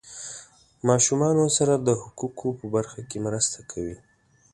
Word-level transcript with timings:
ماشومانو 0.87 1.45
سره 1.57 1.73
د 1.77 1.89
حقوقو 2.03 2.49
په 2.59 2.65
برخه 2.75 2.99
کې 3.09 3.17
مرسته 3.27 3.59
کوي. 3.71 3.97